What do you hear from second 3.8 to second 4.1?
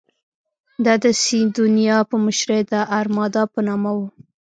وه.